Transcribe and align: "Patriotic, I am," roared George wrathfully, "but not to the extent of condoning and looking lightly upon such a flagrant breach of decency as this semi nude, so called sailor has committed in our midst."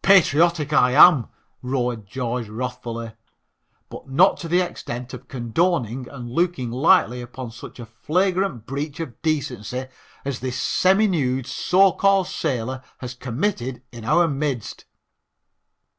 "Patriotic, 0.00 0.72
I 0.72 0.92
am," 0.92 1.28
roared 1.60 2.06
George 2.06 2.48
wrathfully, 2.48 3.12
"but 3.90 4.08
not 4.08 4.38
to 4.38 4.48
the 4.48 4.62
extent 4.62 5.12
of 5.12 5.28
condoning 5.28 6.08
and 6.08 6.30
looking 6.30 6.70
lightly 6.70 7.20
upon 7.20 7.50
such 7.50 7.78
a 7.78 7.84
flagrant 7.84 8.64
breach 8.64 9.00
of 9.00 9.20
decency 9.20 9.84
as 10.24 10.40
this 10.40 10.58
semi 10.58 11.06
nude, 11.08 11.46
so 11.46 11.92
called 11.92 12.26
sailor 12.28 12.82
has 13.00 13.12
committed 13.12 13.82
in 13.92 14.06
our 14.06 14.26
midst." 14.26 14.86